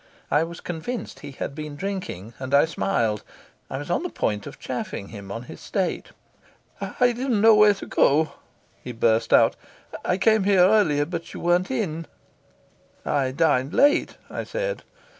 I 0.31 0.43
was 0.43 0.61
convinced 0.61 1.19
he 1.19 1.29
had 1.33 1.53
been 1.53 1.75
drinking, 1.75 2.33
and 2.39 2.55
I 2.55 2.65
smiled. 2.65 3.21
I 3.69 3.77
was 3.77 3.91
on 3.91 4.01
the 4.01 4.09
point 4.09 4.47
of 4.47 4.57
chaffing 4.57 5.09
him 5.09 5.31
on 5.31 5.43
his 5.43 5.59
state. 5.61 6.07
"I 6.99 7.11
didn't 7.11 7.39
know 7.39 7.53
where 7.53 7.75
to 7.75 7.85
go," 7.85 8.31
he 8.83 8.93
burst 8.93 9.31
out. 9.31 9.55
"I 10.03 10.17
came 10.17 10.43
here 10.45 10.61
earlier, 10.63 11.05
but 11.05 11.35
you 11.35 11.39
weren't 11.39 11.69
in." 11.69 12.07
"I 13.05 13.29
dined 13.29 13.75
late," 13.75 14.15
I 14.27 14.43
said. 14.43 14.81